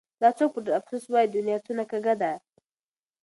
[0.21, 2.31] دا څوک په ډېر افسوس وايي: دنيا څونه کږه ده